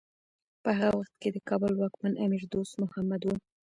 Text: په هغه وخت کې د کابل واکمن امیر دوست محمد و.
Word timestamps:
په 0.63 0.69
هغه 0.79 0.91
وخت 0.99 1.13
کې 1.21 1.29
د 1.31 1.37
کابل 1.49 1.71
واکمن 1.77 2.13
امیر 2.25 2.43
دوست 2.53 2.73
محمد 2.81 3.21
و. 3.25 3.29